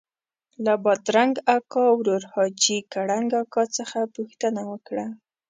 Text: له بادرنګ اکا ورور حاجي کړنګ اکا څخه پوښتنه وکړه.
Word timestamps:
له 0.65 0.73
بادرنګ 0.83 1.33
اکا 1.55 1.85
ورور 1.97 2.23
حاجي 2.33 2.77
کړنګ 2.93 3.29
اکا 3.41 3.63
څخه 3.77 3.99
پوښتنه 4.15 4.61
وکړه. 4.71 5.05